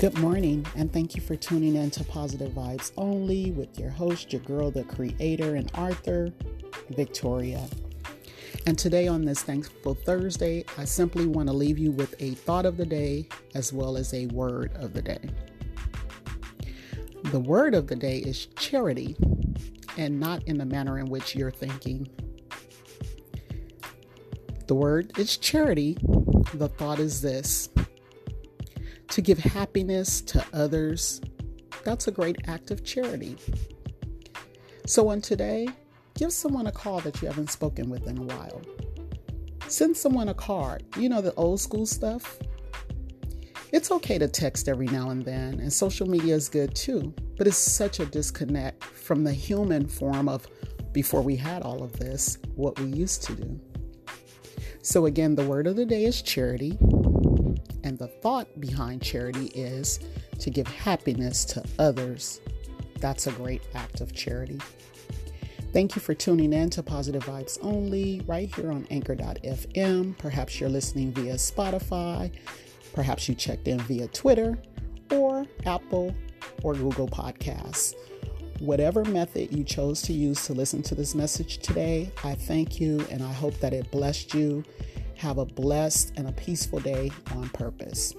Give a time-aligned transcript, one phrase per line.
[0.00, 4.32] Good morning, and thank you for tuning in to Positive Vibes Only with your host,
[4.32, 6.32] your girl, the creator, and author,
[6.88, 7.68] Victoria.
[8.66, 12.64] And today, on this Thankful Thursday, I simply want to leave you with a thought
[12.64, 15.20] of the day as well as a word of the day.
[17.24, 19.18] The word of the day is charity,
[19.98, 22.08] and not in the manner in which you're thinking.
[24.66, 25.98] The word is charity.
[26.54, 27.68] The thought is this
[29.10, 31.20] to give happiness to others,
[31.84, 33.36] that's a great act of charity.
[34.86, 35.68] So, on today,
[36.14, 38.62] give someone a call that you haven't spoken with in a while.
[39.68, 42.38] Send someone a card, you know, the old school stuff.
[43.72, 47.46] It's okay to text every now and then, and social media is good too, but
[47.46, 50.46] it's such a disconnect from the human form of
[50.92, 53.60] before we had all of this, what we used to do.
[54.82, 56.78] So, again, the word of the day is charity.
[57.84, 60.00] And the thought behind charity is
[60.38, 62.40] to give happiness to others.
[62.98, 64.60] That's a great act of charity.
[65.72, 70.18] Thank you for tuning in to Positive Vibes Only right here on anchor.fm.
[70.18, 72.32] Perhaps you're listening via Spotify.
[72.92, 74.58] Perhaps you checked in via Twitter
[75.12, 76.12] or Apple
[76.64, 77.94] or Google Podcasts.
[78.58, 83.06] Whatever method you chose to use to listen to this message today, I thank you
[83.10, 84.64] and I hope that it blessed you
[85.20, 88.14] have a blessed and a peaceful day on purpose.